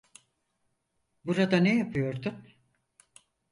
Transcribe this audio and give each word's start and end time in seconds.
Burada 1.25 1.57
ne 1.57 1.75
yapıyordun? 1.77 2.47